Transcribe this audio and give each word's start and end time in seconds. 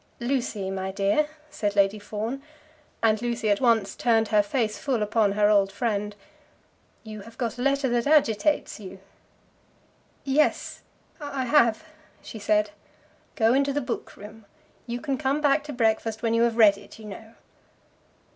"Lucy, 0.19 0.71
my 0.71 0.89
dear," 0.91 1.27
said 1.51 1.75
Lady 1.75 1.99
Fawn, 1.99 2.41
and 3.03 3.21
Lucy 3.21 3.51
at 3.51 3.61
once 3.61 3.95
turned 3.95 4.29
her 4.29 4.41
face 4.41 4.79
full 4.79 5.03
upon 5.03 5.33
her 5.33 5.47
old 5.47 5.71
friend, 5.71 6.15
"you 7.03 7.21
have 7.21 7.37
got 7.37 7.59
a 7.59 7.61
letter 7.61 7.87
that 7.87 8.07
agitates 8.07 8.79
you." 8.79 8.99
"Yes, 10.23 10.81
I 11.19 11.45
have," 11.45 11.83
she 12.19 12.39
said. 12.39 12.71
"Go 13.35 13.53
into 13.53 13.71
the 13.71 13.79
book 13.79 14.17
room. 14.17 14.47
You 14.87 14.99
can 14.99 15.19
come 15.19 15.39
back 15.39 15.63
to 15.65 15.71
breakfast 15.71 16.23
when 16.23 16.33
you 16.33 16.41
have 16.41 16.57
read 16.57 16.79
it, 16.79 16.97
you 16.97 17.05
know." 17.05 17.35